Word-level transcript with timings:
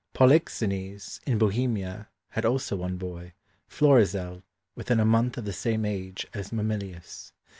Polixenes, 0.13 1.21
in 1.27 1.37
Bohemia, 1.37 2.09
had 2.29 2.43
also 2.43 2.75
one 2.75 2.97
boy, 2.97 3.33
Florizel, 3.67 4.41
within 4.73 4.99
a 4.99 5.05
month 5.05 5.37
of 5.37 5.45
the 5.45 5.53
same 5.53 5.85
age 5.85 6.25
as 6.33 6.51
Mamillius. 6.51 7.33